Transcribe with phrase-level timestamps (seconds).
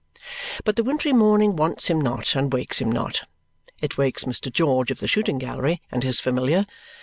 [0.63, 3.21] But the wintry morning wants him not and wakes him not.
[3.81, 4.51] It wakes Mr.
[4.51, 6.65] George of the shooting gallery and his familiar.